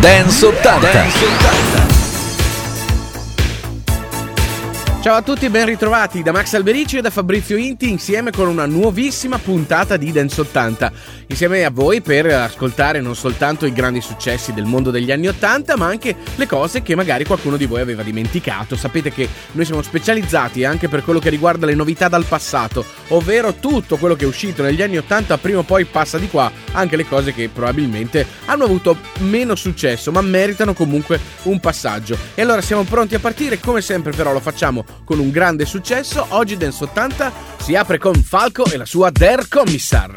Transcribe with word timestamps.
Dance 0.00 0.42
80. 0.42 0.80
Dance 0.80 1.22
80. 1.84 1.89
Ciao 5.02 5.16
a 5.16 5.22
tutti 5.22 5.46
e 5.46 5.50
ben 5.50 5.64
ritrovati 5.64 6.22
da 6.22 6.30
Max 6.30 6.52
Alberici 6.52 6.98
e 6.98 7.00
da 7.00 7.08
Fabrizio 7.08 7.56
Inti 7.56 7.88
insieme 7.88 8.30
con 8.30 8.46
una 8.48 8.66
nuovissima 8.66 9.38
puntata 9.38 9.96
di 9.96 10.12
Dance 10.12 10.42
80. 10.42 10.92
Insieme 11.28 11.64
a 11.64 11.70
voi 11.70 12.02
per 12.02 12.26
ascoltare 12.26 13.00
non 13.00 13.16
soltanto 13.16 13.64
i 13.64 13.72
grandi 13.72 14.02
successi 14.02 14.52
del 14.52 14.66
mondo 14.66 14.90
degli 14.90 15.10
anni 15.10 15.28
80, 15.28 15.78
ma 15.78 15.86
anche 15.86 16.14
le 16.34 16.46
cose 16.46 16.82
che 16.82 16.94
magari 16.94 17.24
qualcuno 17.24 17.56
di 17.56 17.64
voi 17.64 17.80
aveva 17.80 18.02
dimenticato. 18.02 18.76
Sapete 18.76 19.10
che 19.10 19.26
noi 19.52 19.64
siamo 19.64 19.80
specializzati 19.80 20.64
anche 20.66 20.88
per 20.88 21.02
quello 21.02 21.18
che 21.18 21.30
riguarda 21.30 21.64
le 21.64 21.74
novità 21.74 22.08
dal 22.08 22.26
passato, 22.26 22.84
ovvero 23.08 23.54
tutto 23.54 23.96
quello 23.96 24.16
che 24.16 24.24
è 24.24 24.28
uscito 24.28 24.62
negli 24.62 24.82
anni 24.82 24.98
80 24.98 25.38
prima 25.38 25.60
o 25.60 25.62
poi 25.62 25.86
passa 25.86 26.18
di 26.18 26.28
qua, 26.28 26.52
anche 26.72 26.96
le 26.96 27.06
cose 27.06 27.32
che 27.32 27.48
probabilmente 27.48 28.26
hanno 28.44 28.64
avuto 28.64 28.98
meno 29.20 29.54
successo, 29.54 30.12
ma 30.12 30.20
meritano 30.20 30.74
comunque 30.74 31.18
un 31.44 31.58
passaggio. 31.58 32.18
E 32.34 32.42
allora 32.42 32.60
siamo 32.60 32.82
pronti 32.82 33.14
a 33.14 33.18
partire, 33.18 33.58
come 33.58 33.80
sempre 33.80 34.12
però 34.12 34.34
lo 34.34 34.40
facciamo 34.40 34.89
con 35.04 35.18
un 35.18 35.30
grande 35.30 35.64
successo. 35.64 36.26
Oggi 36.30 36.56
Dance 36.56 36.84
80 36.84 37.32
si 37.58 37.74
apre 37.74 37.98
con 37.98 38.14
Falco 38.14 38.64
e 38.66 38.76
la 38.76 38.86
sua 38.86 39.10
Der 39.10 39.48
Commissar. 39.48 40.12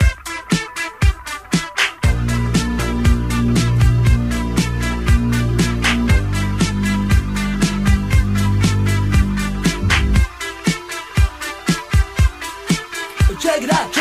Check 13.39 13.63
it 13.63 13.71
out, 13.73 13.91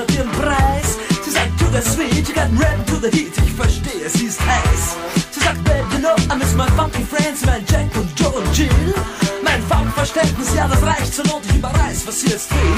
hat 0.00 0.10
ihren 0.14 0.30
Preis. 0.32 0.98
Sie 1.24 1.30
sagt, 1.30 1.58
to 1.58 1.66
the 1.72 1.82
sweet, 1.82 2.28
you 2.28 2.34
got 2.34 2.50
red 2.58 2.86
to 2.86 2.96
the 2.96 3.10
heat. 3.10 3.32
Ich 3.44 3.52
verstehe, 3.52 4.08
sie 4.08 4.26
ist 4.26 4.40
heiß. 4.40 4.96
Sie 5.30 5.40
sagt, 5.40 5.62
babe, 5.64 5.84
you 5.92 5.98
know, 5.98 6.14
I 6.32 6.36
miss 6.38 6.54
my 6.54 6.66
funky 6.76 7.04
friends, 7.04 7.44
mein 7.44 7.64
Jack 7.70 7.94
und 7.96 8.08
Joe 8.18 8.30
und 8.30 8.56
Jill. 8.56 8.94
Mein 9.42 9.62
Funkverständnis, 9.62 10.54
ja, 10.54 10.68
das 10.68 10.82
reicht 10.82 11.14
zur 11.14 11.26
Not, 11.26 11.42
ich 11.48 11.56
überreiß, 11.56 12.06
was 12.06 12.20
sie 12.20 12.28
jetzt 12.28 12.50
will. 12.50 12.76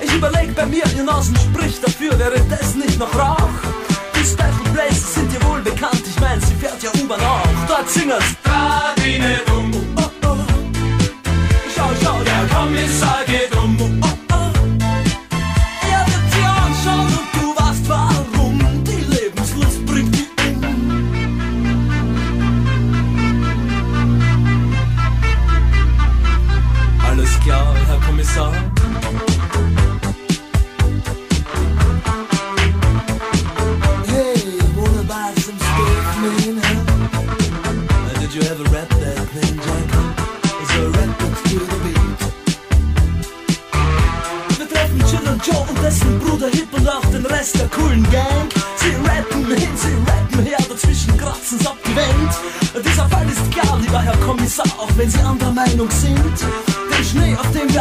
Ich 0.00 0.12
überleg 0.12 0.54
bei 0.54 0.66
mir, 0.66 0.84
ihr 0.96 1.04
Nasen 1.04 1.36
spricht 1.36 1.86
dafür, 1.86 2.18
wäre 2.18 2.40
das 2.48 2.74
nicht 2.74 2.98
noch 2.98 3.14
Rauch? 3.14 3.56
Die 4.14 4.24
Special 4.24 4.72
Places 4.72 5.14
sind 5.14 5.32
dir 5.32 5.42
wohl 5.46 5.60
bekannt, 5.60 6.02
ich 6.06 6.20
mein, 6.20 6.40
sie 6.40 6.54
fährt 6.54 6.82
ja 6.82 6.90
U-Bahn 7.02 7.20
auch. 7.20 7.66
Dort 7.68 7.88
singen's. 7.90 8.24
Radine 8.44 9.40
dumm. 9.46 9.55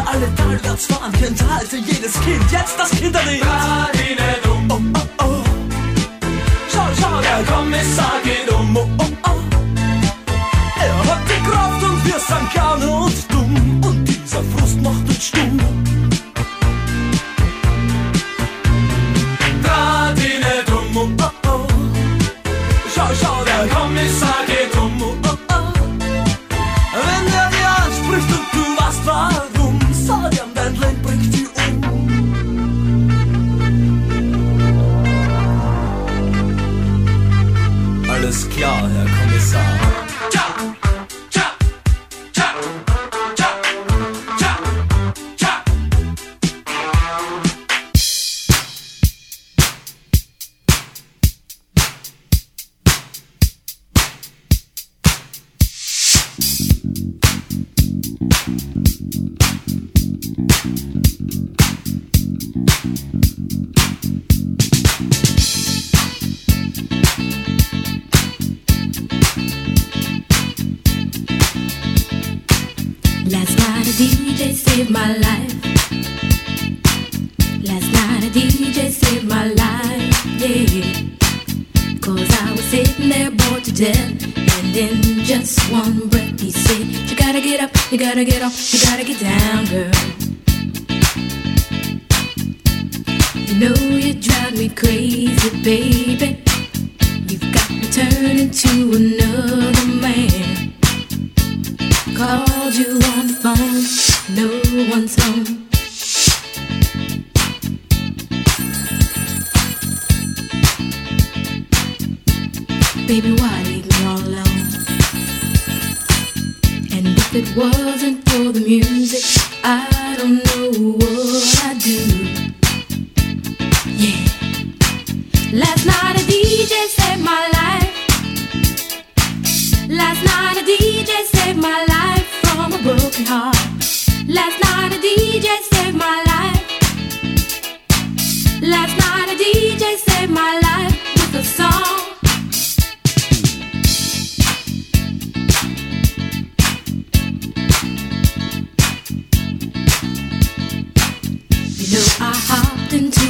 Alle 0.05 0.33
talwärts 0.35 0.85
fahren, 0.85 1.11
kennt 1.13 1.41
halte 1.49 1.77
jedes 1.77 2.13
Kind. 2.21 2.51
Jetzt 2.51 2.77
das 2.77 2.91
Kinderlied. 2.91 3.43
Radine 3.45 4.35
dumm. 4.43 4.67
Oh, 4.69 4.79
oh, 4.93 5.23
oh. 5.23 5.43
Schau, 6.71 6.87
schau, 6.99 7.21
der 7.21 7.43
Kommissar 7.51 8.19
geht 8.23 8.51
um. 8.51 8.77
Oh, 8.77 8.87
oh, 8.99 9.05
oh. 9.27 9.39
Er 10.79 10.97
hat 11.09 11.21
die 11.27 11.49
Kraft 11.49 11.83
und 11.83 12.05
wir 12.05 12.19
sind 12.19 12.53
gerne 12.53 12.89
und 12.89 13.31
dumm. 13.31 13.81
Und 13.83 14.05
dieser 14.05 14.43
Frust 14.43 14.81
macht 14.81 15.07
uns 15.07 15.25
stumm. 15.25 15.54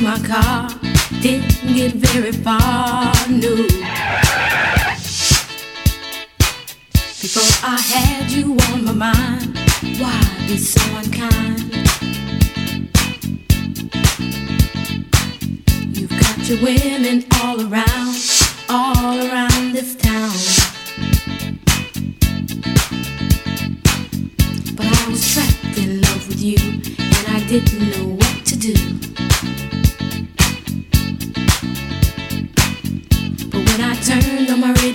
My 0.06 0.20
car. 0.20 0.70
Didn't 1.20 1.74
get 1.74 1.94
very 1.94 2.32
far, 2.32 3.12
no. 3.28 3.56
Before 7.22 7.54
I 7.68 7.78
had 7.92 8.30
you 8.30 8.56
on 8.70 8.86
my 8.86 8.92
mind, 8.92 9.58
why 9.98 10.22
be 10.46 10.58
so 10.58 10.84
unkind? 11.02 11.74
You've 15.98 16.16
got 16.22 16.38
your 16.48 16.62
women 16.62 17.26
all 17.42 17.60
around, 17.62 18.16
all 18.70 19.18
around 19.28 19.55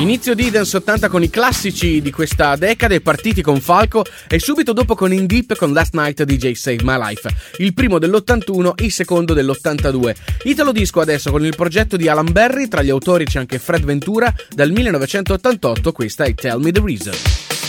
Inizio 0.00 0.34
di 0.34 0.50
Dance 0.50 0.78
80 0.78 1.10
con 1.10 1.22
i 1.22 1.28
classici 1.28 2.00
di 2.00 2.10
questa 2.10 2.56
decade, 2.56 3.02
partiti 3.02 3.42
con 3.42 3.60
Falco 3.60 4.02
e 4.26 4.38
subito 4.38 4.72
dopo 4.72 4.94
con 4.94 5.12
In 5.12 5.26
Deep 5.26 5.54
con 5.56 5.74
Last 5.74 5.92
Night 5.92 6.22
DJ 6.22 6.52
Save 6.52 6.82
My 6.82 6.96
Life. 6.98 7.28
Il 7.58 7.74
primo 7.74 7.98
dell'81, 7.98 8.72
il 8.82 8.90
secondo 8.90 9.34
dell'82. 9.34 10.14
Italo 10.44 10.72
disco 10.72 11.00
adesso 11.00 11.30
con 11.30 11.44
il 11.44 11.54
progetto 11.54 11.98
di 11.98 12.08
Alan 12.08 12.32
Berry, 12.32 12.68
tra 12.68 12.82
gli 12.82 12.88
autori 12.90 13.26
c'è 13.26 13.38
anche 13.38 13.58
Fred 13.58 13.84
Ventura, 13.84 14.32
dal 14.48 14.70
1988 14.70 15.92
questa 15.92 16.24
è 16.24 16.34
Tell 16.34 16.62
Me 16.62 16.72
The 16.72 16.80
Reason. 16.82 17.63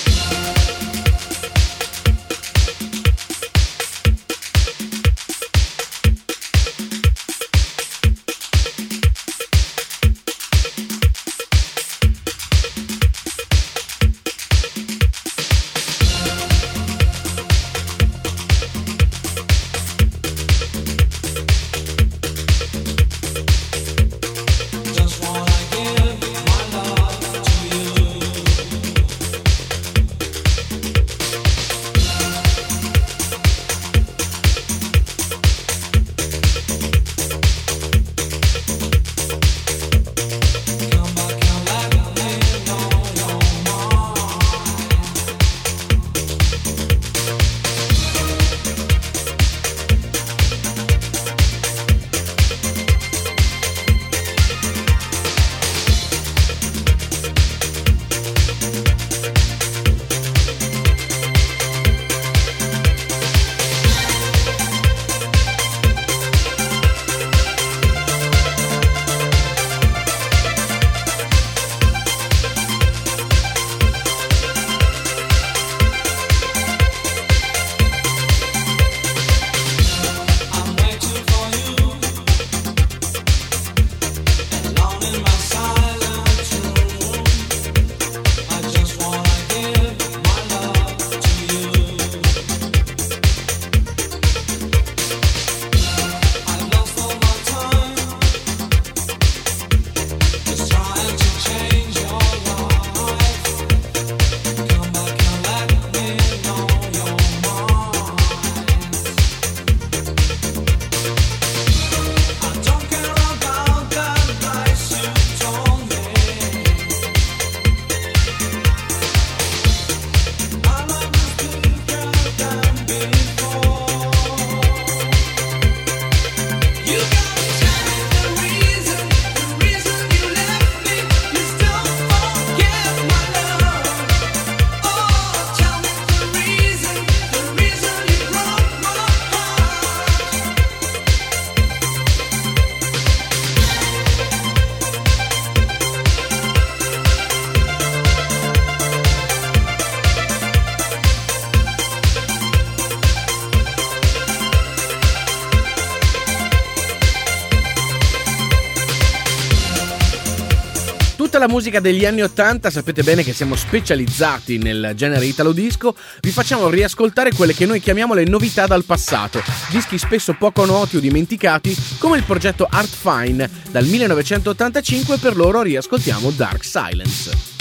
La 161.46 161.52
musica 161.52 161.80
degli 161.80 162.06
anni 162.06 162.24
80, 162.24 162.72
sapete 162.72 163.04
bene 163.04 163.24
che 163.24 163.32
siamo 163.32 163.56
specializzati 163.56 164.58
nel 164.58 164.94
genere 164.96 165.25
italo 165.25 165.52
disco, 165.52 165.96
vi 166.22 166.32
facciamo 166.32 166.70
riascoltare 166.70 167.32
quelle 167.34 167.54
che 167.54 167.68
noi 167.68 167.80
chiamiamo 167.80 168.16
le 168.16 168.24
novità 168.25 168.66
dal 168.66 168.84
passato, 168.84 169.44
dischi 169.70 170.00
spesso 170.00 170.34
poco 170.34 170.66
noti 170.66 170.98
o 170.98 171.00
dimenticati, 171.00 171.75
come 172.00 172.18
il 172.18 172.24
progetto 172.24 172.68
Art 172.70 172.90
Fine. 172.90 173.48
Dal 173.70 173.86
1985 173.86 175.18
per 175.18 175.36
loro 175.36 175.62
riascoltiamo 175.62 176.32
Dark 176.32 176.64
Silence. 176.64 177.54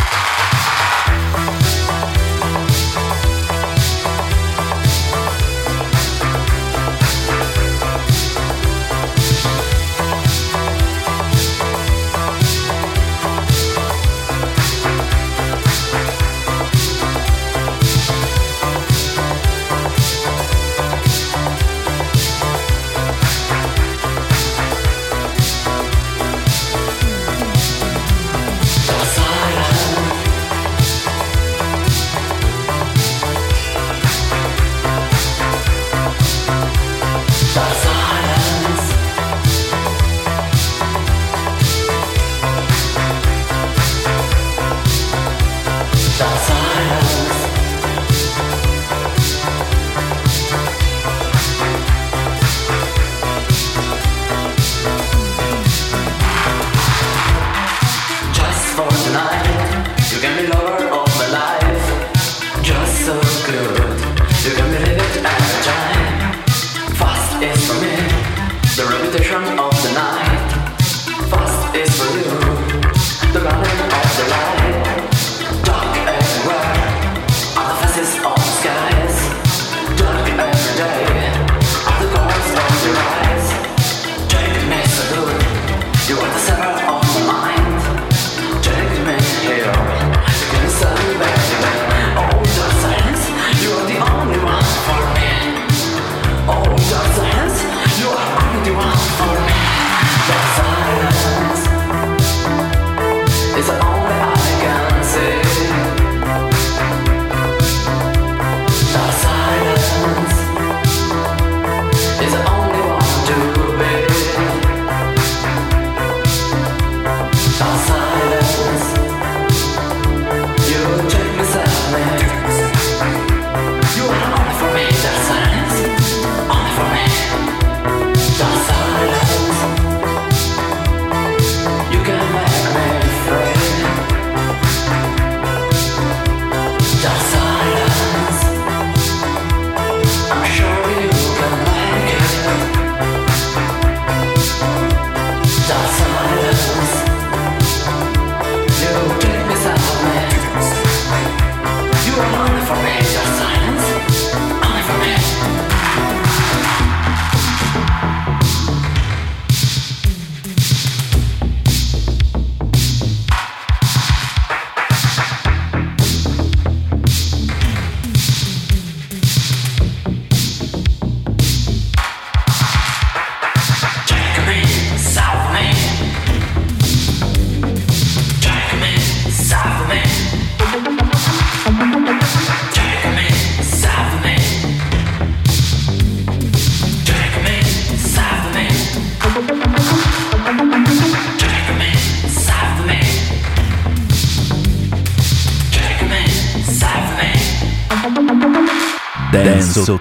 seu. 199.84 199.98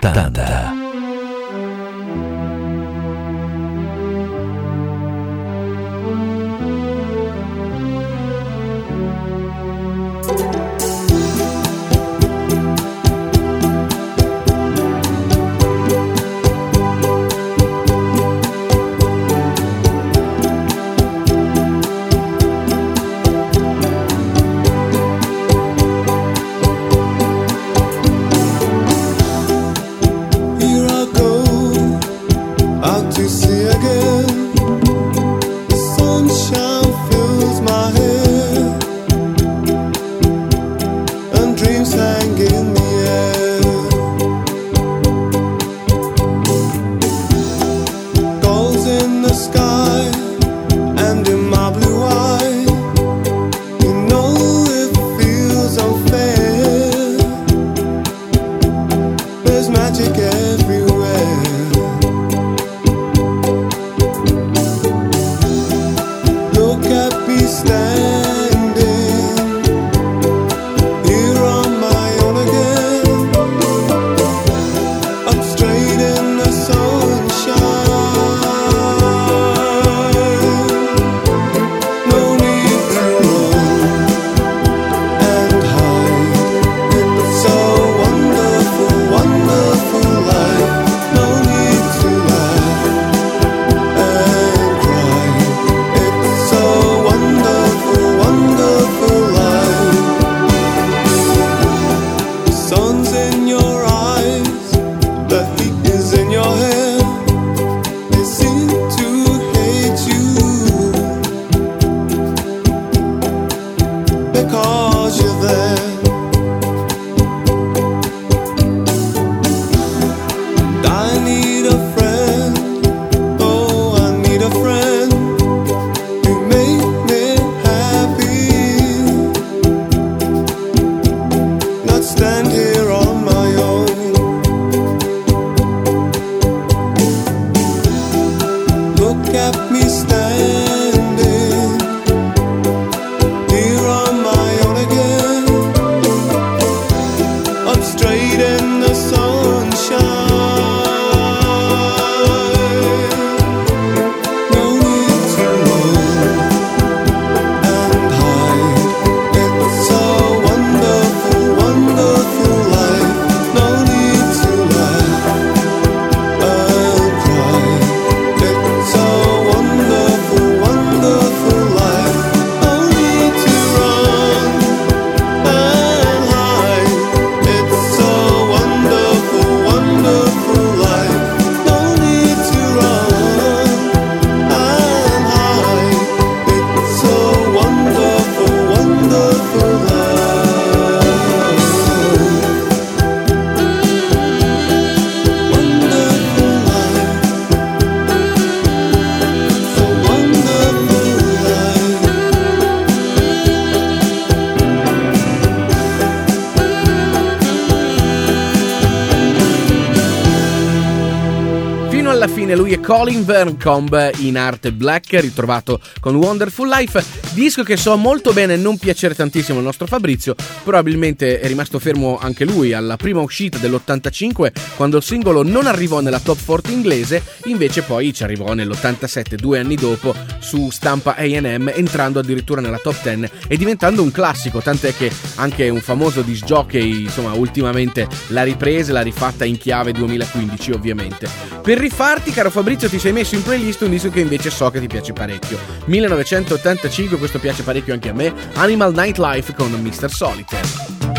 Colin 213.03 213.25
Verncombe 213.25 214.13
in 214.20 214.37
arte 214.37 214.72
black, 214.72 215.20
ritrovato 215.20 215.81
con 216.00 216.16
Wonderful 216.16 216.70
Life, 216.70 217.03
disco 217.33 217.61
che 217.61 217.75
so 217.75 217.98
molto 217.98 218.31
bene 218.31 218.55
non 218.55 218.77
piacere 218.77 219.13
tantissimo 219.13 219.57
al 219.57 219.66
nostro 219.66 219.87
Fabrizio, 219.87 220.35
probabilmente 220.63 221.42
è 221.42 221.48
rimasto 221.48 221.79
fermo 221.79 222.18
anche 222.18 222.46
lui 222.46 222.72
alla 222.72 222.96
prima 222.96 223.20
uscita 223.20 223.57
dell'85 223.57 224.53
quando 224.77 224.96
il 224.96 225.03
singolo 225.03 225.44
non 225.44 225.66
arrivò 225.66 226.00
nella 226.00 226.22
top 226.22 226.37
40 226.46 226.72
inglese, 226.72 227.22
invece 227.48 227.81
poi 227.81 228.13
ci 228.13 228.24
arrivò 228.24 228.53
nell'87, 228.53 229.35
due 229.35 229.59
anni 229.59 229.75
dopo, 229.75 230.16
su 230.53 230.70
stampa 230.70 231.16
AM, 231.16 231.72
entrando 231.74 232.20
addirittura 232.20 232.61
nella 232.61 232.77
top 232.77 233.01
10 233.01 233.31
e 233.48 233.57
diventando 233.57 234.03
un 234.03 234.11
classico, 234.11 234.59
tant'è 234.59 234.96
che 234.96 235.11
anche 235.35 235.68
un 235.70 235.81
famoso 235.81 236.22
disc 236.22 236.46
jockey, 236.46 237.05
insomma, 237.05 237.33
ultimamente 237.33 238.07
l'ha 238.27 238.44
ripresa 238.44 238.92
e 238.92 238.94
l'ha 238.94 239.01
rifatta 239.01 239.46
in 239.46 239.57
chiave 239.57 239.94
2015 239.94 240.72
ovviamente. 240.72 241.27
Per 241.63 241.79
rifarti, 241.79 242.29
caro 242.29 242.51
Fabrizio, 242.51 242.87
ti 242.87 243.00
sei 243.00 243.13
messo 243.13 243.33
in 243.33 243.42
playlist 243.42 243.81
un 243.81 243.89
disco 243.89 244.11
che 244.11 244.20
invece 244.20 244.51
so 244.51 244.70
che 244.70 244.79
ti 244.79 244.85
piace 244.85 245.11
parecchio. 245.11 245.57
1985, 245.85 247.18
questo 247.18 247.39
piace 247.39 247.63
parecchio 247.63 247.94
anche 247.94 248.09
a 248.09 248.13
me, 248.13 248.31
Animal 248.53 248.94
Nightlife 248.94 249.55
con 249.55 249.72
Mr. 249.72 250.11
Solitaire. 250.11 251.13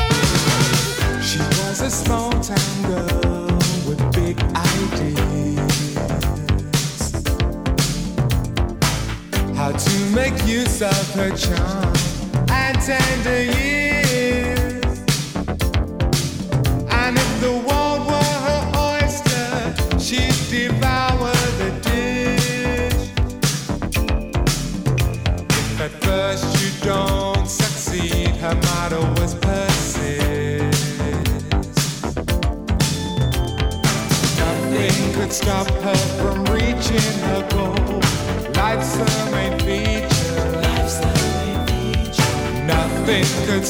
Of 10.82 11.14
her 11.14 11.30
charm. 11.36 11.94
And 12.48 12.76
tender 12.80 13.63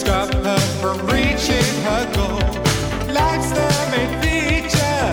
stop 0.04 0.32
her 0.34 0.58
from 0.80 0.98
reaching 1.06 1.70
her 1.88 2.04
goal. 2.14 2.48
Life's 3.12 3.50
the 3.58 3.68
main 3.92 4.10
feature. 4.22 5.08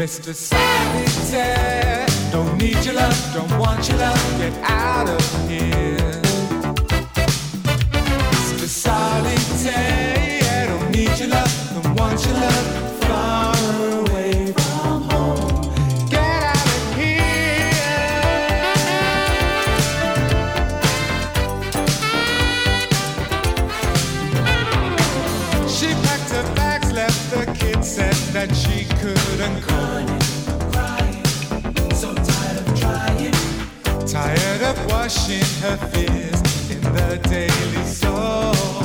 Mr. 0.00 0.32
Solitaire, 0.34 2.06
don't 2.32 2.56
need 2.56 2.82
your 2.84 2.94
love, 2.94 3.18
don't 3.34 3.58
want 3.58 3.86
your 3.88 3.98
love, 3.98 4.38
get 4.38 4.54
out 4.62 5.08
of 5.08 5.48
here. 5.48 6.12
Mr. 8.32 8.66
Solitaire, 8.84 10.66
don't 10.68 10.90
need 10.90 11.18
your 11.18 11.28
love, 11.28 11.52
don't 11.74 11.94
want 11.98 12.24
your 12.24 12.34
love, 12.34 12.89
washing 35.00 35.40
her 35.62 35.78
fears 35.92 36.70
in 36.70 36.82
the 36.92 37.18
daily 37.26 37.86
soap. 37.86 38.79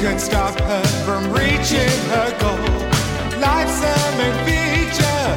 Could 0.00 0.18
stop 0.18 0.58
her 0.58 0.82
from 1.04 1.30
reaching 1.30 1.98
her 2.08 2.30
goal. 2.40 3.38
Life's 3.38 3.80
the 3.80 3.96
main 4.16 4.34
feature. 4.46 5.30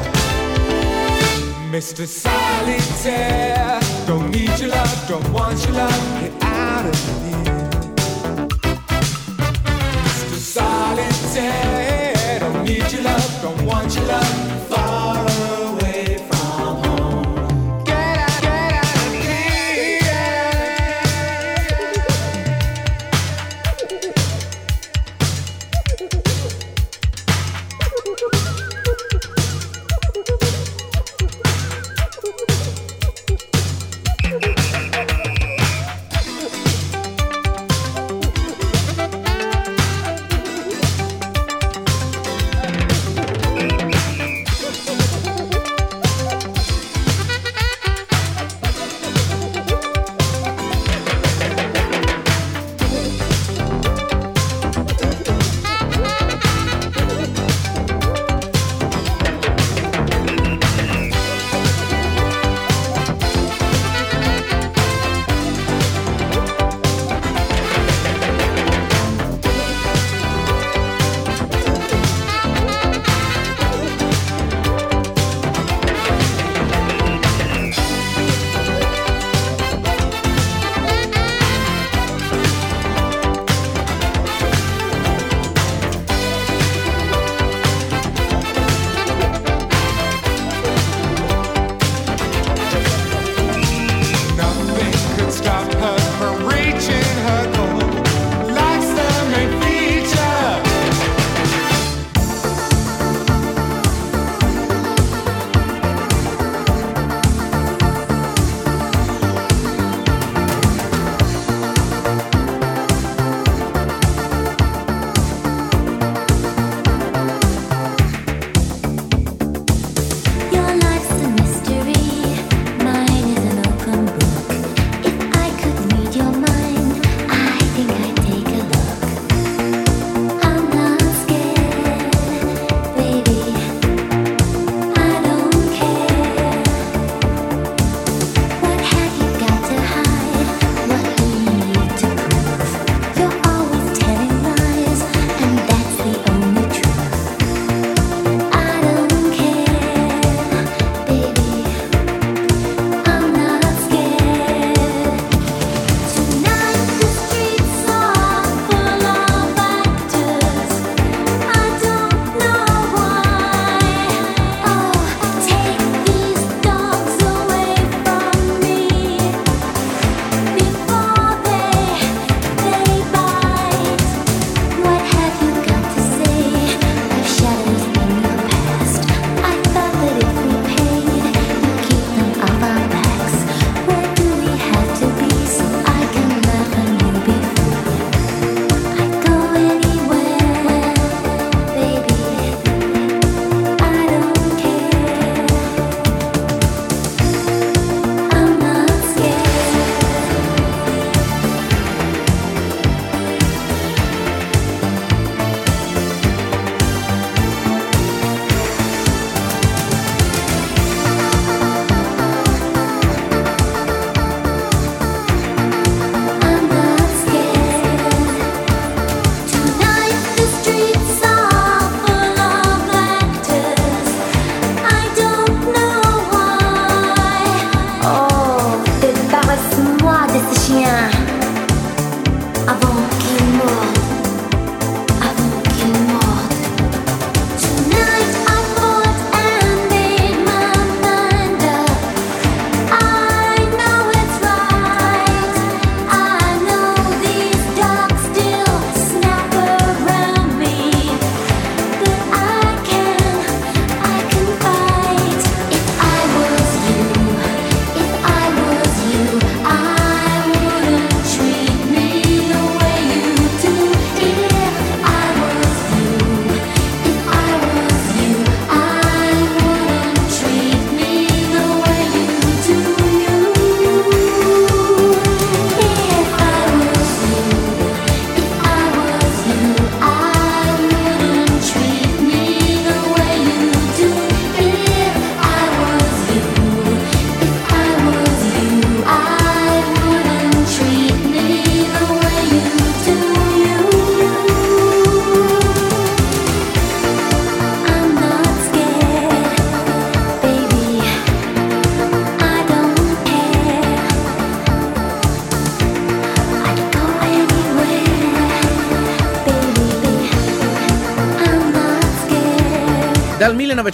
Mr. 1.70 2.06
Solitaire, 2.06 3.80
don't 4.06 4.30
need 4.30 4.58
your 4.58 4.70
love, 4.70 5.06
don't 5.06 5.32
want 5.32 5.62
your 5.66 5.74
love, 5.74 6.20
get 6.20 6.32
out 6.42 6.86
of 6.86 7.24
here. 7.24 7.33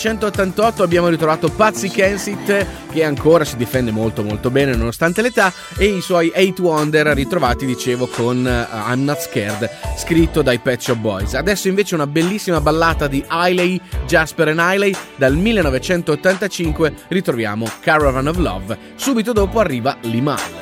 1988 0.01 0.83
abbiamo 0.83 1.09
ritrovato 1.09 1.51
Pazzi 1.51 1.91
Kensit 1.91 2.67
che 2.91 3.05
ancora 3.05 3.45
si 3.45 3.59
difende 3.59 3.91
molto 3.91 4.23
molto 4.23 4.51
bene 4.51 4.75
nonostante 4.75 5.21
l'età 5.21 5.53
e 5.77 5.85
i 5.85 6.01
suoi 6.01 6.33
8 6.35 6.63
Wonder 6.63 7.09
ritrovati 7.09 7.67
dicevo 7.67 8.07
con 8.07 8.47
eh, 8.47 8.67
I'm 8.73 9.05
Not 9.05 9.21
Scared 9.21 9.69
scritto 9.99 10.41
dai 10.41 10.59
Pet 10.59 10.81
Shop 10.81 10.97
Boys. 10.97 11.35
Adesso 11.35 11.69
invece 11.69 11.97
una 11.97 12.07
bellissima 12.07 12.63
ballata 12.63 13.09
di 13.09 13.23
Hailey, 13.27 13.79
Jasper 14.07 14.49
and 14.49 14.61
Hailey 14.61 14.97
dal 15.17 15.37
1985 15.37 16.95
ritroviamo 17.09 17.69
Caravan 17.81 18.29
of 18.29 18.39
Love. 18.39 18.79
Subito 18.95 19.33
dopo 19.33 19.61
arriva 19.61 19.99
Limal. 20.01 20.60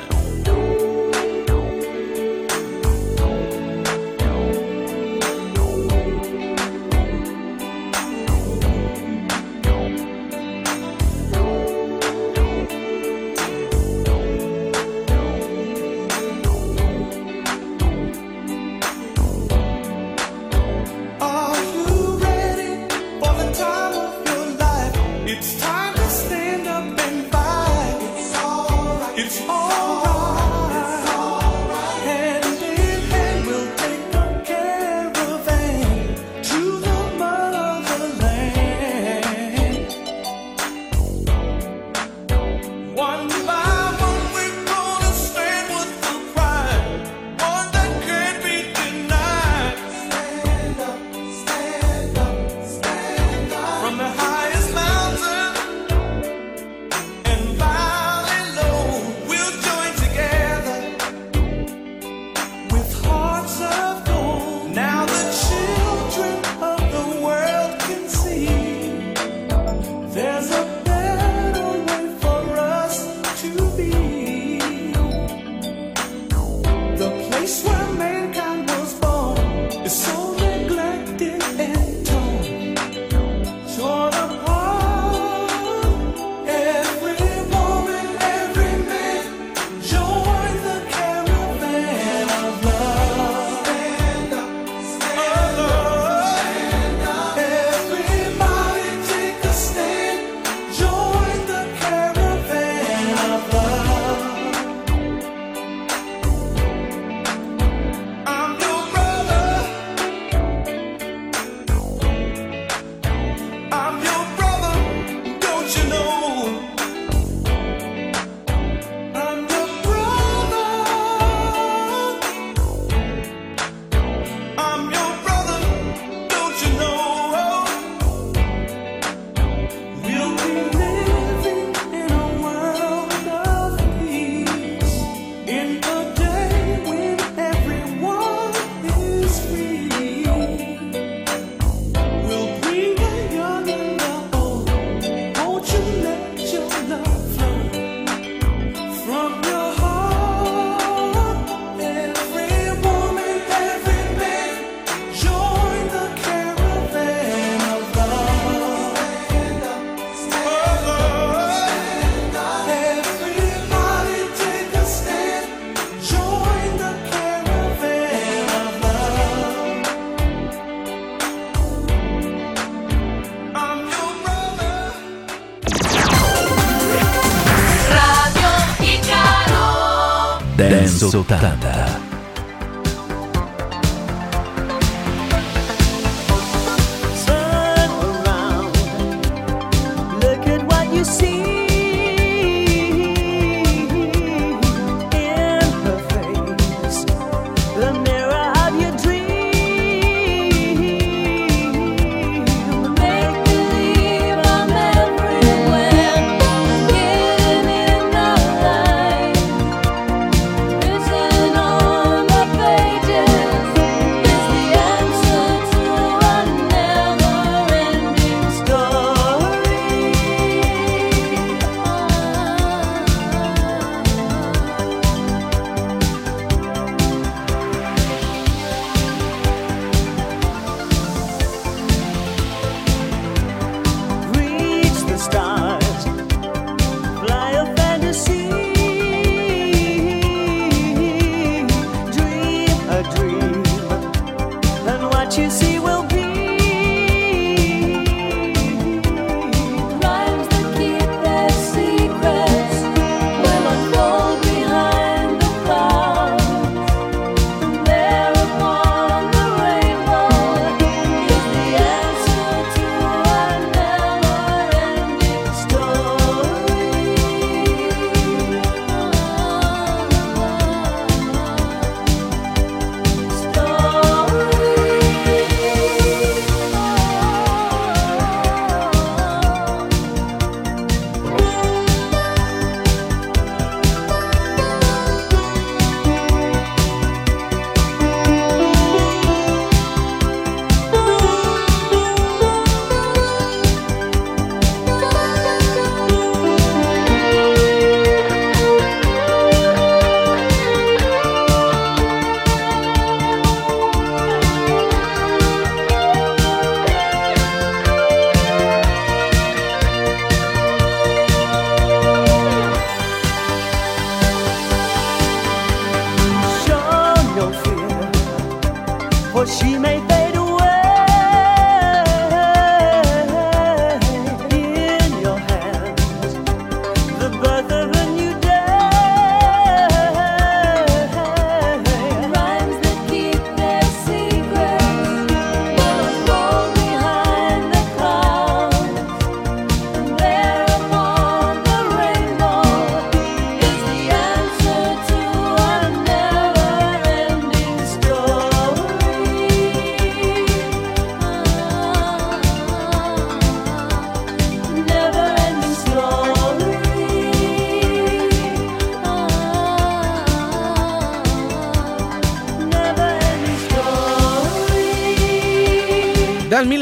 Sultana. 181.09 181.78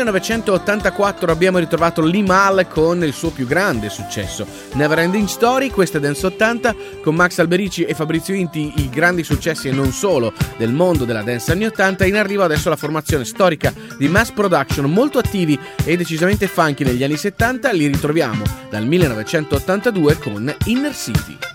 1984 0.08 1.32
abbiamo 1.32 1.58
ritrovato 1.58 2.02
Limal 2.02 2.68
con 2.70 3.04
il 3.04 3.12
suo 3.12 3.30
più 3.30 3.46
grande 3.46 3.90
successo, 3.90 4.48
Never 4.74 5.00
Ending 5.00 5.28
Story, 5.28 5.70
questa 5.70 5.98
è 5.98 6.02
Dance 6.02 6.26
80, 6.26 6.76
con 7.02 7.14
Max 7.14 7.40
Alberici 7.40 7.84
e 7.84 7.94
Fabrizio 7.94 8.34
Inti 8.34 8.72
i 8.78 8.90
grandi 8.90 9.24
successi 9.24 9.68
e 9.68 9.74
non 9.74 9.92
solo 9.92 10.32
del 10.58 10.72
mondo 10.72 11.04
della 11.04 11.24
dance 11.24 11.52
anni 11.52 11.66
80, 11.66 12.06
in 12.06 12.16
arrivo 12.16 12.44
adesso 12.44 12.70
la 12.70 12.78
formazione 12.78 13.26
storica 13.26 13.74
di 13.98 14.08
Mass 14.08 14.32
Production, 14.32 14.90
molto 14.90 15.20
attivi 15.20 15.60
e 15.84 15.98
decisamente 15.98 16.48
funky 16.48 16.86
negli 16.86 17.04
anni 17.04 17.18
70, 17.18 17.72
li 17.74 17.88
ritroviamo 17.88 18.44
dal 18.70 18.86
1982 18.86 20.18
con 20.20 20.56
Inner 20.66 20.96
City. 20.96 21.47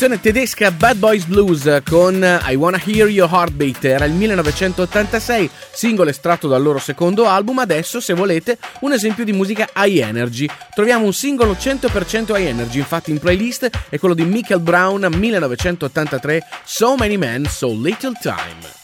formazione 0.00 0.32
tedesca 0.32 0.70
Bad 0.70 0.96
Boys 0.96 1.24
Blues 1.24 1.82
con 1.84 2.24
I 2.46 2.54
Wanna 2.54 2.80
Hear 2.82 3.08
Your 3.08 3.28
Heartbeat 3.30 3.84
era 3.84 4.06
il 4.06 4.12
1986, 4.12 5.50
singolo 5.72 6.08
estratto 6.08 6.48
dal 6.48 6.62
loro 6.62 6.78
secondo 6.78 7.26
album, 7.26 7.58
adesso 7.58 8.00
se 8.00 8.14
volete 8.14 8.56
un 8.80 8.92
esempio 8.92 9.24
di 9.24 9.32
musica 9.32 9.68
high 9.76 9.98
energy. 9.98 10.48
Troviamo 10.72 11.04
un 11.04 11.12
singolo 11.12 11.52
100% 11.52 12.34
high 12.34 12.46
energy, 12.46 12.78
infatti 12.78 13.10
in 13.10 13.18
playlist 13.18 13.68
è 13.90 13.98
quello 13.98 14.14
di 14.14 14.24
Michael 14.24 14.60
Brown 14.60 15.06
1983 15.14 16.46
So 16.64 16.94
Many 16.96 17.18
Men, 17.18 17.44
So 17.44 17.68
Little 17.68 18.14
Time. 18.22 18.79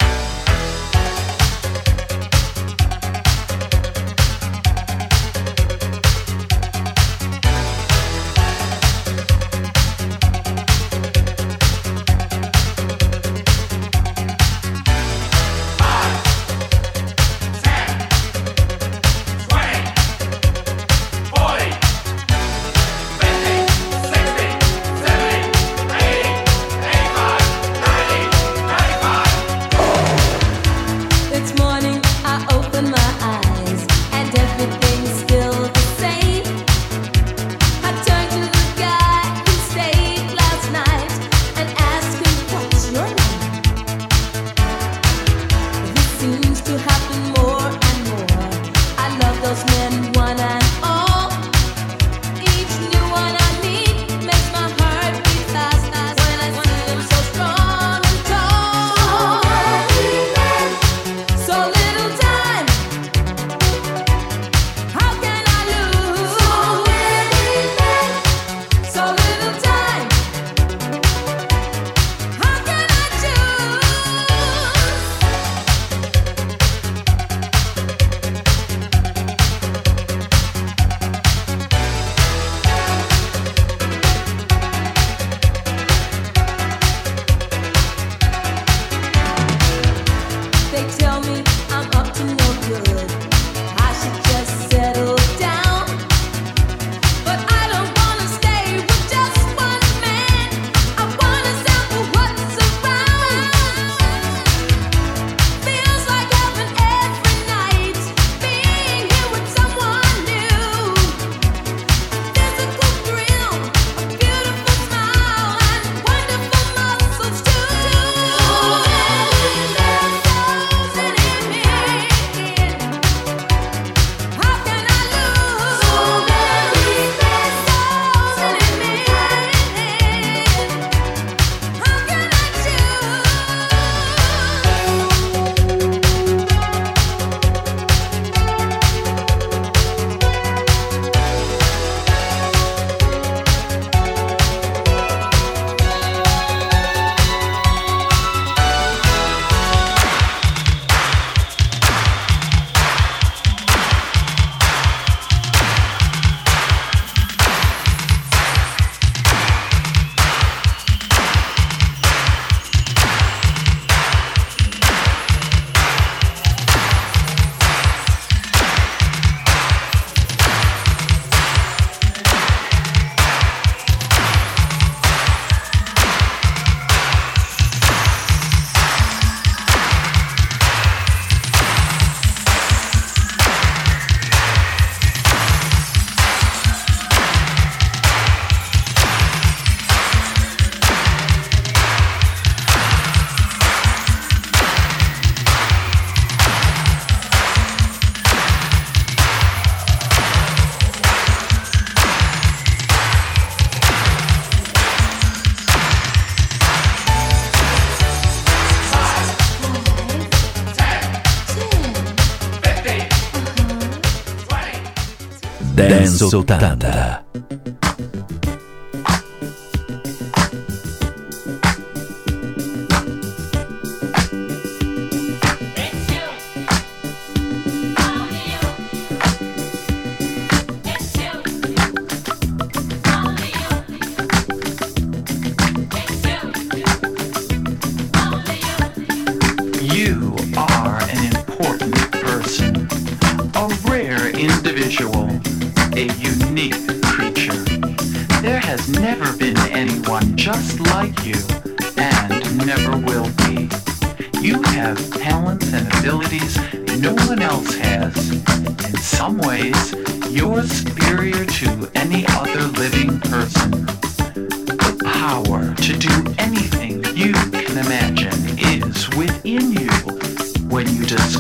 Sultanda. 216.29 217.16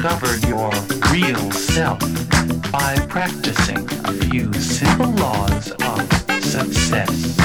discover 0.06 0.46
your 0.46 0.70
real 1.10 1.50
self 1.50 1.98
by 2.70 2.94
practicing 3.08 3.78
a 4.04 4.12
few 4.12 4.52
simple 4.52 5.10
laws 5.14 5.72
of 5.72 6.00
success. 6.44 7.36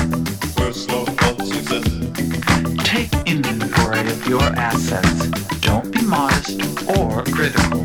Take 2.83 3.11
inventory 3.25 4.01
of 4.01 4.27
your 4.27 4.43
assets. 4.43 5.27
Don't 5.61 5.91
be 5.91 6.03
modest 6.03 6.61
or 6.87 7.23
critical. 7.33 7.83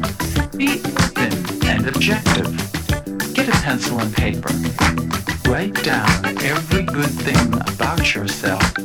Be 0.59 0.83
open 0.85 1.33
and 1.65 1.89
objective. 1.89 2.53
Get 3.33 3.49
a 3.49 3.59
pencil 3.63 3.99
and 3.99 4.15
paper. 4.15 4.53
Write 5.49 5.83
down 5.85 6.27
every 6.43 6.83
good 6.83 7.15
thing 7.25 7.55
about 7.55 8.15
yourself 8.15 8.76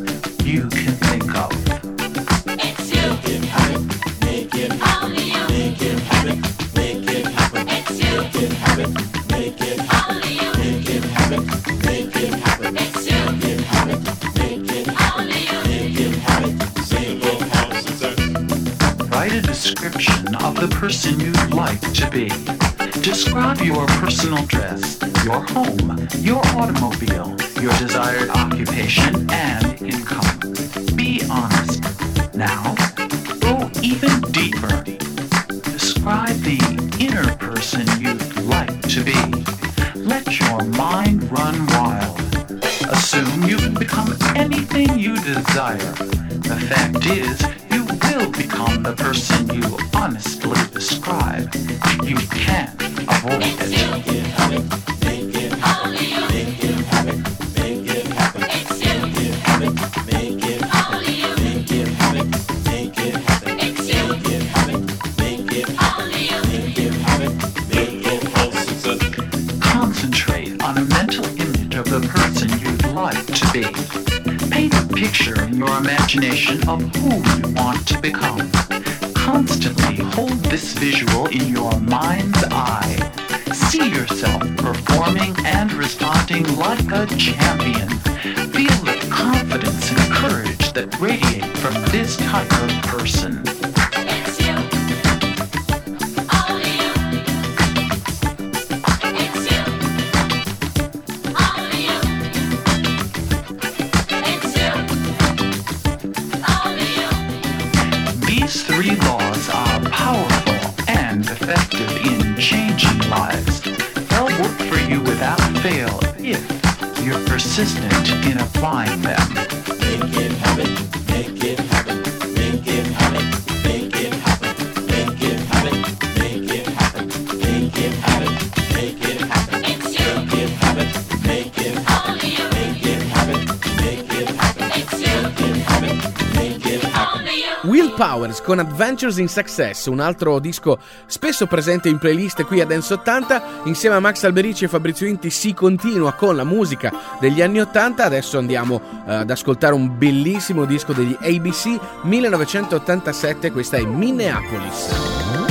Powers 138.01 138.41
con 138.41 138.57
Adventures 138.57 139.17
in 139.19 139.27
Success, 139.27 139.85
un 139.85 139.99
altro 139.99 140.39
disco 140.39 140.79
spesso 141.05 141.45
presente 141.45 141.87
in 141.87 141.99
playlist 141.99 142.43
qui 142.45 142.59
a 142.59 142.65
Dance 142.65 142.93
80. 142.93 143.43
Insieme 143.65 143.95
a 143.95 143.99
Max 143.99 144.23
Alberici 144.23 144.63
e 144.63 144.69
Fabrizio 144.69 145.05
Inti 145.05 145.29
si 145.29 145.53
continua 145.53 146.13
con 146.13 146.35
la 146.35 146.43
musica 146.43 146.91
degli 147.19 147.43
anni 147.43 147.61
80. 147.61 148.03
Adesso 148.03 148.39
andiamo 148.39 148.81
eh, 149.05 149.13
ad 149.13 149.29
ascoltare 149.29 149.75
un 149.75 149.99
bellissimo 149.99 150.65
disco 150.65 150.93
degli 150.93 151.15
ABC 151.21 151.79
1987, 152.01 153.51
questa 153.51 153.77
è 153.77 153.83
Minneapolis. 153.83 155.50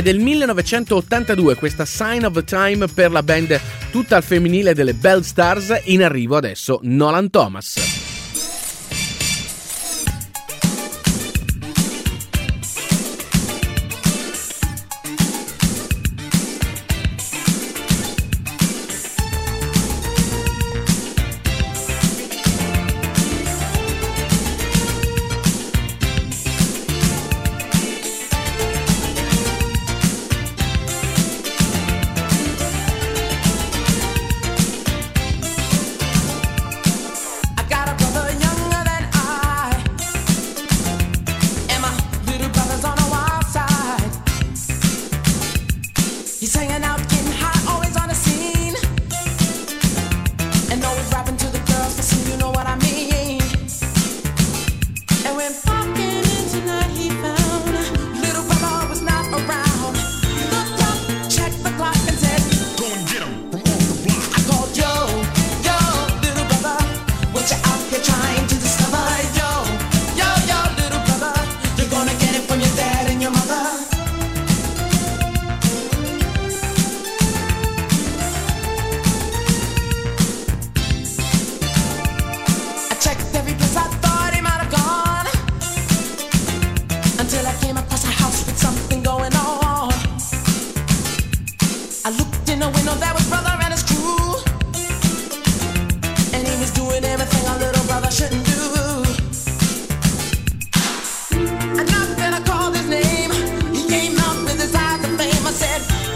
è 0.00 0.02
del 0.02 0.18
1982 0.18 1.54
questa 1.56 1.84
Sign 1.84 2.24
of 2.24 2.32
the 2.32 2.44
Time 2.44 2.86
per 2.88 3.10
la 3.10 3.22
band 3.22 3.60
tutta 3.90 4.16
al 4.16 4.22
femminile 4.22 4.74
delle 4.74 4.94
Bell 4.94 5.20
Stars, 5.20 5.82
in 5.84 6.02
arrivo 6.02 6.36
adesso 6.36 6.80
Nolan 6.82 7.28
Thomas. 7.28 7.99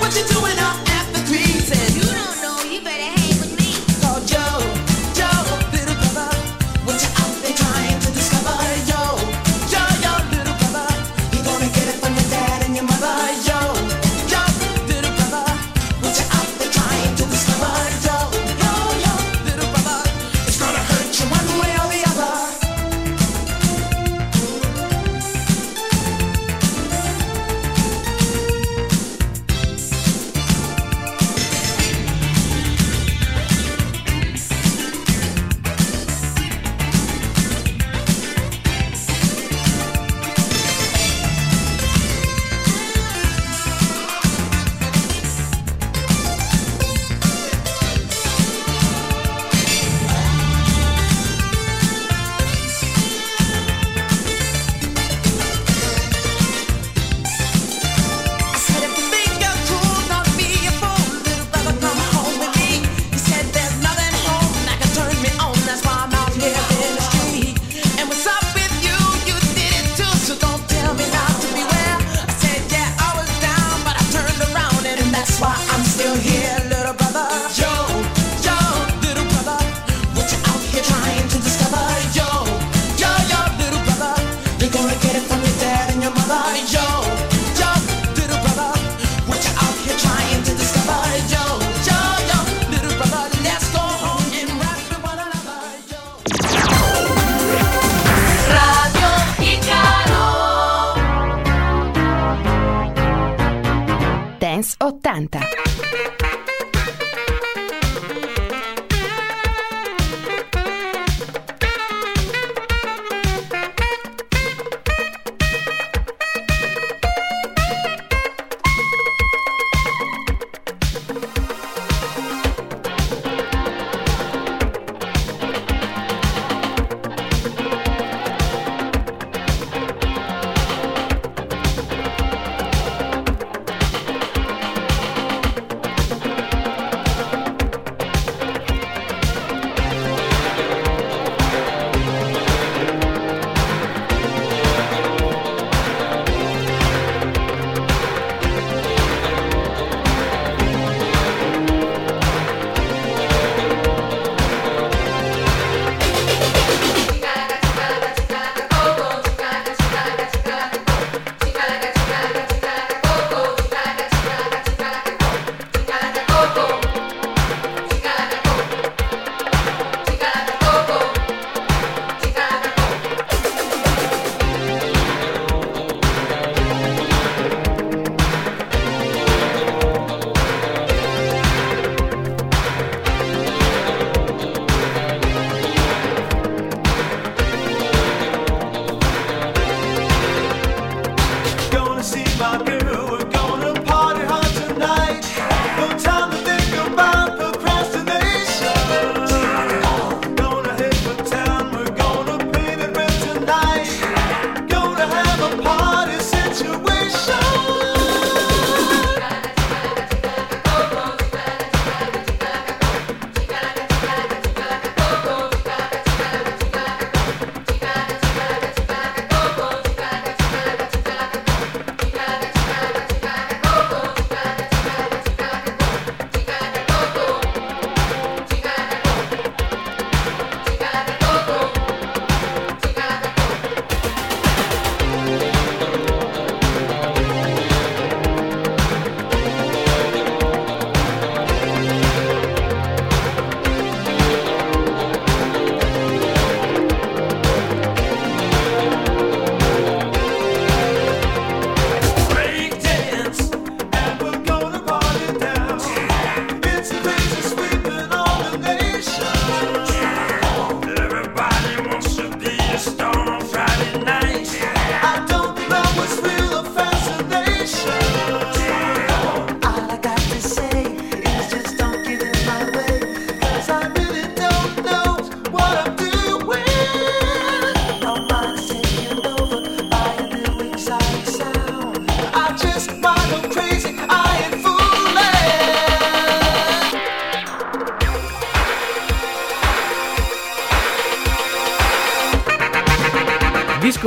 what 0.04 0.14
you 0.14 0.24
doing 0.26 0.56
now? 0.56 0.83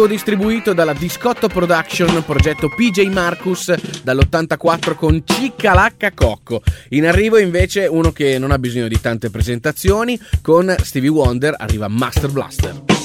distribuito 0.07 0.73
dalla 0.73 0.93
Discotto 0.93 1.47
Production, 1.47 2.23
progetto 2.25 2.69
PJ 2.69 3.07
Marcus 3.07 3.73
dall'84 4.03 4.95
con 4.95 5.21
Ciccalacca 5.25 6.11
Cocco. 6.13 6.61
In 6.89 7.05
arrivo 7.05 7.37
invece 7.37 7.85
uno 7.85 8.11
che 8.11 8.39
non 8.39 8.51
ha 8.51 8.57
bisogno 8.57 8.87
di 8.87 8.99
tante 8.99 9.29
presentazioni, 9.29 10.19
con 10.41 10.73
Stevie 10.81 11.09
Wonder 11.09 11.55
arriva 11.57 11.87
Master 11.87 12.31
Blaster. 12.31 12.96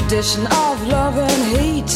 Tradition 0.00 0.44
of 0.46 0.86
love 0.88 1.16
and 1.16 1.42
hate. 1.56 1.94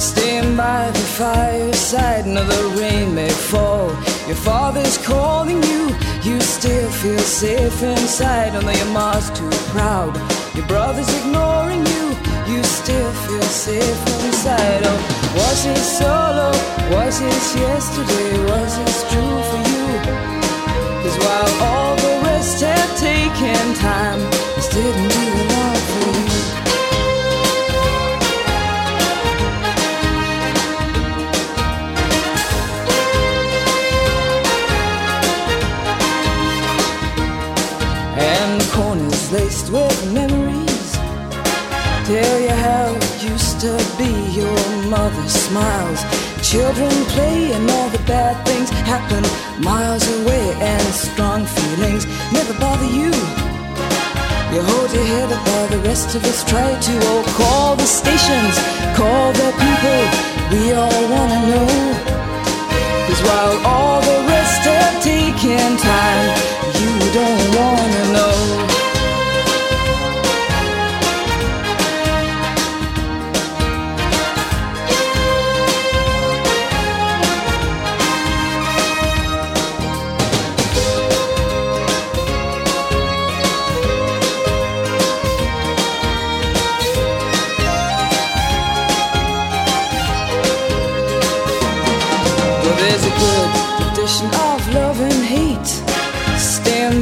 Staying 0.00 0.56
by 0.56 0.90
the 0.90 1.06
fireside, 1.20 2.26
no, 2.26 2.42
the 2.42 2.80
rain 2.80 3.14
may 3.14 3.28
fall. 3.28 3.88
Your 4.26 4.40
father's 4.50 4.96
calling 4.96 5.62
you, 5.62 5.82
you 6.22 6.40
still 6.40 6.90
feel 6.90 7.18
safe 7.18 7.82
inside. 7.82 8.54
Although 8.54 8.78
your 8.82 8.92
mom's 8.98 9.28
too 9.38 9.50
proud, 9.74 10.16
your 10.56 10.66
brother's 10.66 11.10
ignoring 11.18 11.84
you, 11.94 12.04
you 12.50 12.62
still 12.64 13.12
feel 13.26 13.48
safe 13.68 14.00
inside. 14.24 14.80
Oh, 14.90 14.98
was 15.36 15.66
it 15.66 15.84
solo? 15.98 16.50
Was 16.96 17.20
it 17.20 17.44
yesterday? 17.60 18.32
Was 18.52 18.72
it 18.84 18.96
true 19.10 19.38
for 19.50 19.62
you? 19.72 19.86
Cause 21.02 21.18
while 21.24 21.52
all 21.68 21.94
the 21.96 22.14
rest 22.24 22.62
have 22.62 22.92
taken 22.98 23.74
time, 23.74 24.20
this 24.56 24.68
didn't 24.70 25.08
do 25.12 25.28
a 25.74 25.77
Tell 42.08 42.40
you 42.40 42.48
how 42.48 42.94
it 42.96 43.22
used 43.22 43.60
to 43.60 43.76
be 43.98 44.08
Your 44.32 44.58
mother 44.88 45.28
smiles. 45.28 46.00
Children 46.40 46.88
play 47.12 47.52
and 47.52 47.70
all 47.70 47.90
the 47.90 48.02
bad 48.08 48.34
things 48.48 48.70
happen. 48.88 49.22
Miles 49.62 50.08
away 50.20 50.56
And 50.56 50.88
strong 50.94 51.44
feelings 51.44 52.06
never 52.32 52.54
bother 52.58 52.86
you. 52.86 53.12
You 54.52 54.60
hold 54.70 54.90
your 54.96 55.04
head 55.04 55.30
up 55.30 55.46
while 55.48 55.68
the 55.68 55.80
rest 55.84 56.14
of 56.14 56.24
us 56.24 56.42
try 56.48 56.70
to 56.80 56.94
Oh, 57.12 57.24
call 57.36 57.76
the 57.76 57.84
stations, 57.84 58.56
call 58.96 59.28
the 59.42 59.50
people 59.62 60.02
We 60.52 60.72
all 60.72 61.02
wanna 61.12 61.40
know. 61.50 61.68
Cause 63.04 63.22
while 63.28 63.56
all 63.66 64.00
the 64.00 64.18
rest 64.32 64.62
have 64.64 64.96
taken 65.04 65.76
time, 65.76 66.28
you 66.80 66.92
don't 67.12 67.44
wanna 67.60 68.12
know. 68.16 68.57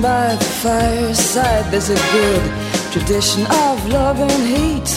By 0.06 0.36
the 0.36 0.50
fireside. 0.62 1.64
There's 1.72 1.90
a 1.90 2.00
good 2.14 2.44
tradition 2.94 3.42
of 3.66 3.74
love 3.96 4.18
and 4.28 4.42
hate. 4.56 4.92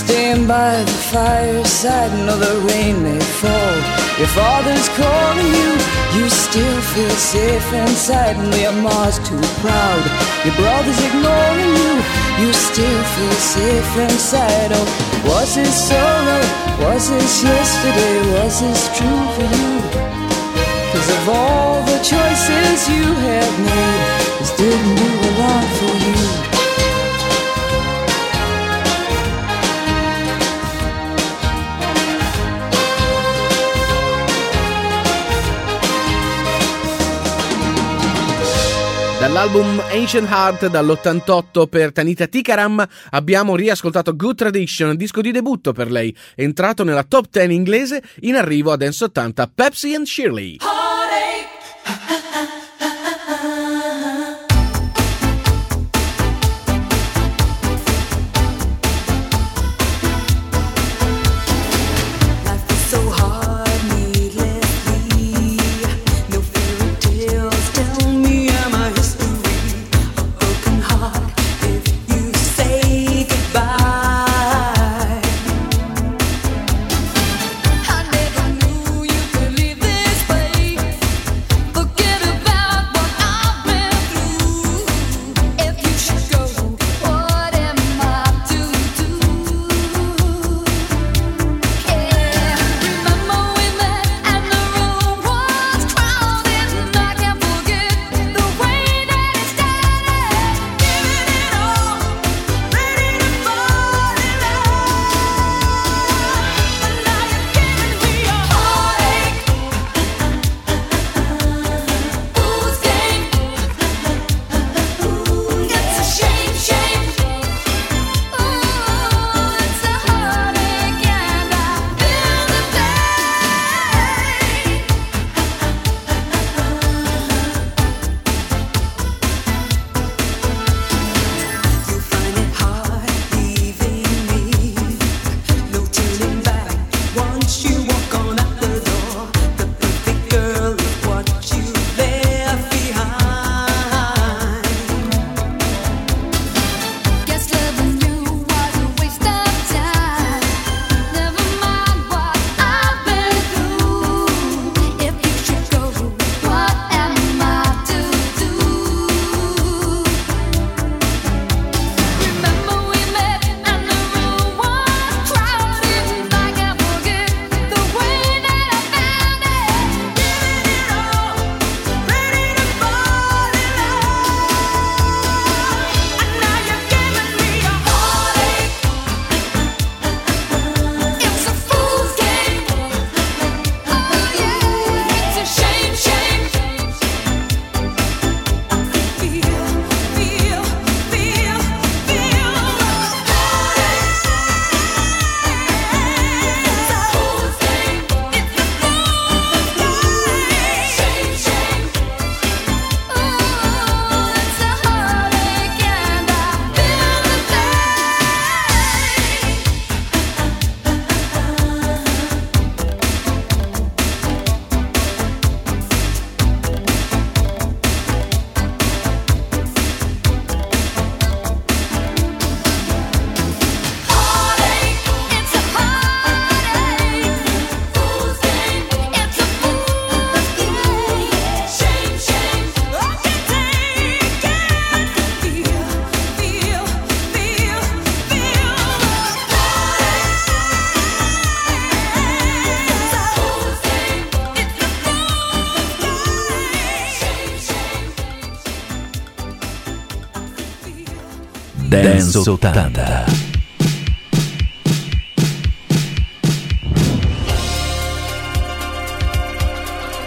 Stand 0.00 0.46
by 0.46 0.74
the 0.90 0.98
fireside. 1.14 2.12
No, 2.26 2.34
the 2.46 2.54
rain 2.68 2.96
may 3.06 3.22
fall. 3.40 3.76
Your 4.20 4.32
father's 4.40 4.88
calling 5.00 5.50
you. 5.58 5.70
You 6.16 6.26
still 6.44 6.80
feel 6.92 7.16
safe 7.34 7.68
inside. 7.84 8.36
And 8.42 8.54
your 8.64 8.76
mom's 8.86 9.18
too 9.28 9.44
proud. 9.62 10.02
Your 10.44 10.56
brother's 10.62 11.00
ignoring 11.08 11.74
you. 11.82 11.94
You 12.40 12.50
still 12.68 13.02
feel 13.14 13.38
safe 13.56 13.92
inside. 14.06 14.70
Oh, 14.78 14.86
was 15.30 15.50
it 15.64 15.72
solo? 15.88 16.38
Was 16.84 17.10
this 17.10 17.34
yesterday? 17.42 18.16
Was 18.34 18.54
this 18.62 18.82
true 18.96 19.24
for 19.34 19.48
you? 19.58 19.99
Cause 21.00 21.16
of 21.16 21.28
all 21.30 21.82
the 21.84 21.96
choices 22.02 22.88
you 22.90 23.14
have 23.14 23.58
made, 23.64 24.38
this 24.38 24.54
didn't 24.54 24.96
do 24.96 25.02
a 25.02 25.32
lot 25.40 25.64
for 25.78 25.96
you. 25.96 26.10
Dall'album 39.20 39.82
Ancient 39.90 40.28
Heart 40.30 40.68
dall'88 40.68 41.66
per 41.66 41.92
Tanita 41.92 42.26
Tikaram 42.26 42.86
abbiamo 43.10 43.56
riascoltato 43.56 44.14
Good 44.14 44.36
Tradition, 44.36 44.96
disco 44.96 45.22
di 45.22 45.30
debutto 45.30 45.72
per 45.72 45.90
lei, 45.90 46.14
entrato 46.34 46.84
nella 46.84 47.04
top 47.04 47.28
10 47.30 47.54
inglese 47.54 48.02
in 48.20 48.36
arrivo 48.36 48.72
a 48.72 48.76
Dance 48.76 49.04
80 49.04 49.46
Pepsi 49.54 49.94
and 49.94 50.04
Shirley. 50.04 50.58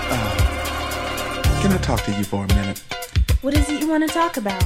Uh, 0.09 1.41
can 1.61 1.71
I 1.71 1.77
talk 1.81 2.01
to 2.03 2.11
you 2.11 2.23
for 2.23 2.43
a 2.43 2.47
minute. 2.47 2.79
What 3.41 3.53
is 3.55 3.69
it 3.69 3.79
you 3.81 3.87
want 3.87 4.07
to 4.07 4.13
talk 4.13 4.37
about? 4.37 4.62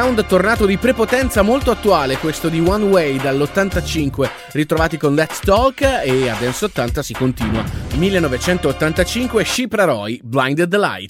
sound 0.00 0.24
tornato 0.24 0.64
di 0.64 0.78
prepotenza 0.78 1.42
molto 1.42 1.70
attuale, 1.70 2.16
questo 2.16 2.48
di 2.48 2.58
One 2.58 2.84
Way 2.84 3.18
dall'85, 3.18 4.30
ritrovati 4.52 4.96
con 4.96 5.14
Let's 5.14 5.40
Talk 5.40 5.82
e 5.82 6.26
a 6.26 6.36
Dance 6.40 6.64
80 6.64 7.02
si 7.02 7.12
continua. 7.12 7.62
1985 7.96 9.44
Shipra 9.44 9.84
Roy, 9.84 10.18
Blinded 10.22 10.70
the 10.70 10.78
Light. 10.78 11.09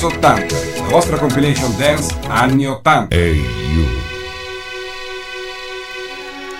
Dance 0.00 0.16
80, 0.16 0.80
la 0.80 0.88
vostra 0.88 1.18
compilation 1.18 1.76
dance 1.76 2.14
anni 2.26 2.64
80. 2.64 3.08
Ehi 3.10 3.44
you. 3.74 3.86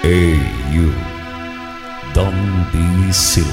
Ehi 0.02 0.74
you. 0.74 0.92
Don't 2.12 2.66
be 2.70 3.10
silly. 3.10 3.46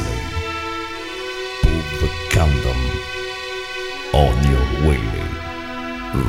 Put 1.61 2.01
the 2.01 2.09
condom 2.33 2.81
on 4.11 4.35
your 4.51 4.67
willy. 4.85 5.23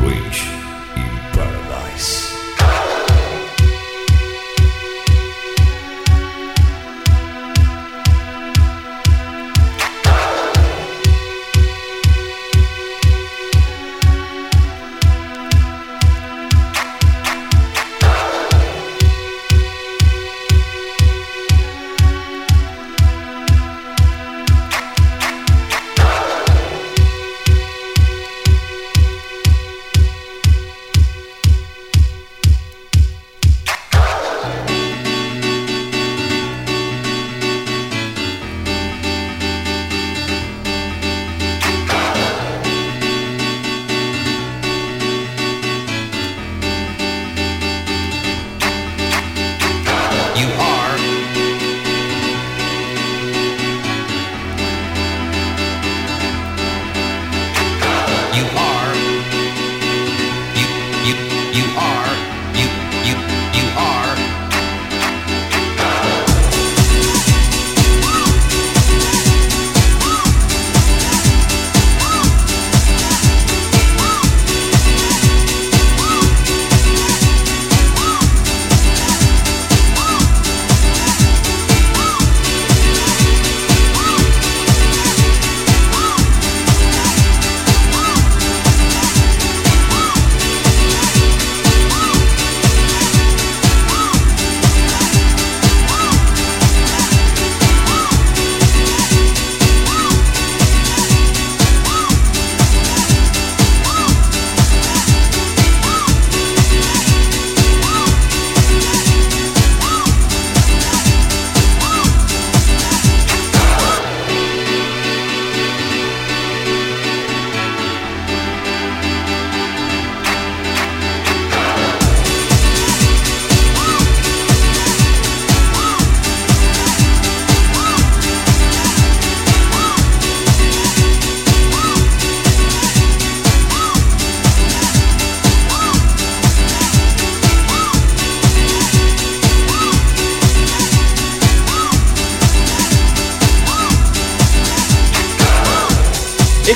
Rich 0.06 0.57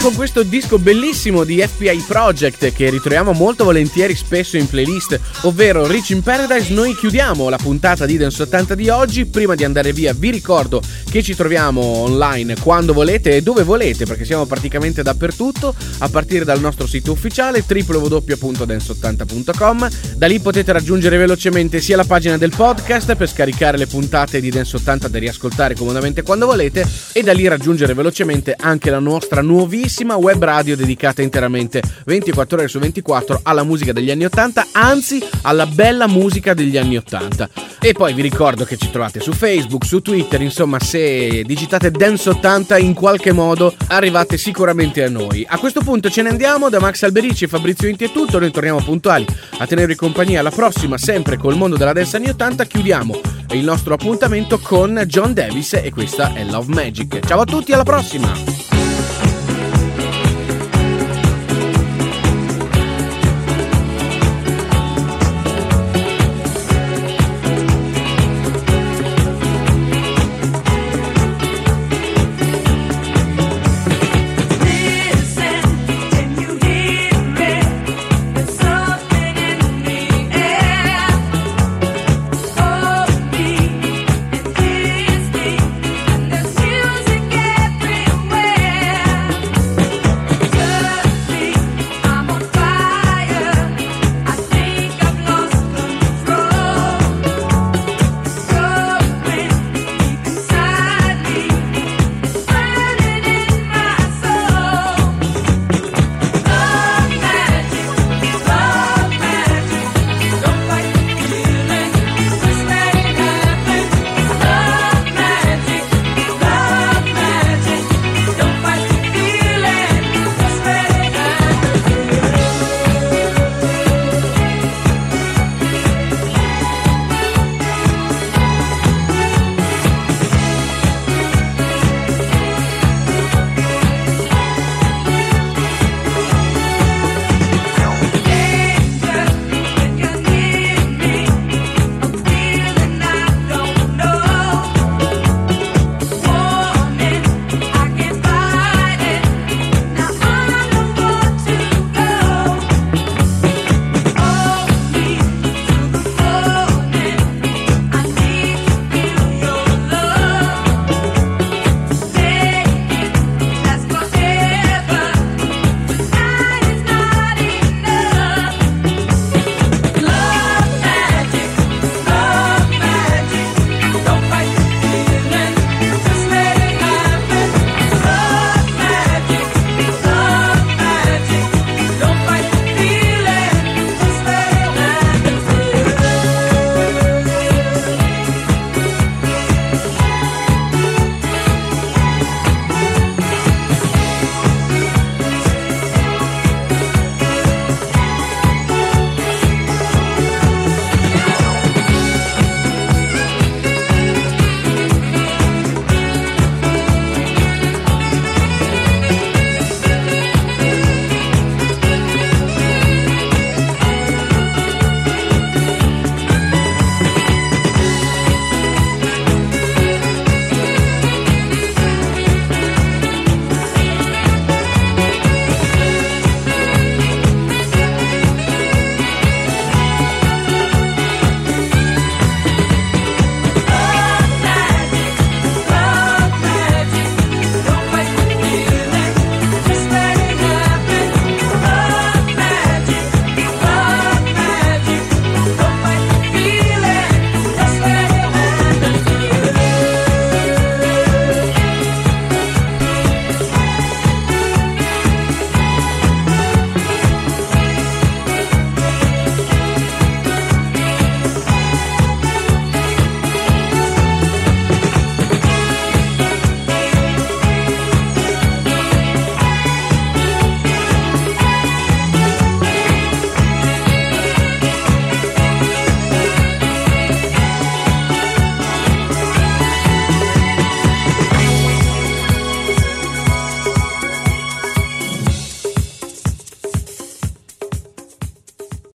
con 0.02 0.14
questo 0.16 0.42
disco 0.42 0.80
bellissimo 0.80 1.44
di 1.44 1.64
FBI 1.64 2.02
Project 2.08 2.72
che 2.72 2.90
ritroviamo 2.90 3.30
molto 3.30 3.62
volentieri 3.62 4.16
spesso 4.16 4.56
in 4.56 4.68
playlist, 4.68 5.20
ovvero 5.42 5.86
Rich 5.86 6.10
in 6.10 6.22
Paradise, 6.22 6.72
noi 6.72 6.96
chiudiamo 6.96 7.48
la 7.48 7.56
puntata 7.56 8.04
di 8.04 8.16
Dance 8.16 8.42
80 8.42 8.74
di 8.74 8.88
oggi. 8.88 9.26
Prima 9.26 9.54
di 9.54 9.62
andare 9.62 9.92
via 9.92 10.12
vi 10.12 10.30
ricordo 10.30 10.82
che 11.08 11.22
ci 11.22 11.36
troviamo 11.36 11.80
online 11.80 12.56
quando 12.58 12.92
volete 12.92 13.36
e 13.36 13.42
dove 13.42 13.62
volete, 13.62 14.04
perché 14.04 14.24
siamo 14.24 14.44
praticamente 14.44 15.04
dappertutto, 15.04 15.72
a 15.98 16.08
partire 16.08 16.44
dal 16.44 16.58
nostro 16.58 16.88
sito 16.88 17.12
ufficiale 17.12 17.64
www.dance80.com. 17.64 19.88
Da 20.16 20.26
lì 20.26 20.40
potete 20.40 20.72
raggiungere 20.72 21.16
velocemente 21.16 21.80
sia 21.80 21.94
la 21.94 22.04
pagina 22.04 22.36
del 22.36 22.52
podcast 22.56 23.14
per 23.14 23.28
scaricare 23.28 23.78
le 23.78 23.86
puntate 23.86 24.40
di 24.40 24.50
Dance 24.50 24.74
80 24.74 25.06
da 25.06 25.20
riascoltare 25.20 25.76
comodamente 25.76 26.22
quando 26.22 26.46
volete 26.46 26.84
e 27.12 27.22
da 27.22 27.32
lì 27.32 27.46
raggiungere 27.46 27.94
velocemente 27.94 28.56
anche 28.58 28.90
la 28.90 28.98
nostra 28.98 29.42
nuovissima 29.42 29.90
web 30.01 30.43
radio 30.43 30.77
dedicata 30.77 31.23
interamente 31.23 31.82
24 32.05 32.59
ore 32.59 32.69
su 32.69 32.78
24 32.78 33.40
alla 33.43 33.62
musica 33.62 33.93
degli 33.93 34.10
anni 34.10 34.24
80, 34.24 34.69
anzi 34.73 35.23
alla 35.43 35.66
bella 35.66 36.06
musica 36.06 36.55
degli 36.55 36.77
anni 36.77 36.97
80. 36.97 37.48
E 37.81 37.93
poi 37.93 38.14
vi 38.14 38.23
ricordo 38.23 38.64
che 38.64 38.77
ci 38.77 38.90
trovate 38.90 39.20
su 39.20 39.32
Facebook, 39.32 39.85
su 39.85 40.01
Twitter, 40.01 40.40
insomma 40.40 40.78
se 40.81 41.43
digitate 41.44 41.90
Dance 41.90 42.31
80 42.31 42.78
in 42.78 42.94
qualche 42.94 43.32
modo 43.32 43.74
arrivate 43.89 44.36
sicuramente 44.36 45.02
a 45.05 45.09
noi. 45.09 45.44
A 45.48 45.59
questo 45.59 45.81
punto 45.81 46.10
ce 46.10 46.23
ne 46.23 46.31
andiamo 46.31 46.69
da 46.69 46.81
Max 46.81 47.02
Alberici 47.02 47.44
e 47.44 47.48
Fabrizio 47.48 47.89
Inti 47.89 48.05
è 48.05 48.12
tutto, 48.12 48.39
noi 48.39 48.51
torniamo 48.51 48.81
puntuali 48.81 49.27
a 49.59 49.66
tenervi 49.66 49.94
compagnia 49.94 50.40
alla 50.40 50.51
prossima 50.51 50.97
sempre 50.97 51.36
col 51.36 51.56
mondo 51.56 51.77
della 51.77 51.93
dance 51.93 52.16
anni 52.16 52.28
80, 52.28 52.64
chiudiamo 52.64 53.20
il 53.51 53.64
nostro 53.64 53.94
appuntamento 53.94 54.59
con 54.59 55.02
John 55.06 55.35
Davis 55.35 55.74
e 55.74 55.90
questa 55.90 56.32
è 56.35 56.44
Love 56.44 56.73
Magic. 56.73 57.20
Ciao 57.27 57.40
a 57.40 57.44
tutti, 57.44 57.73
alla 57.73 57.85
prossima! 57.85 58.81